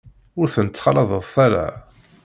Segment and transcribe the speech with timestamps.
[0.39, 1.67] Ur ten-ttxalaḍet ara.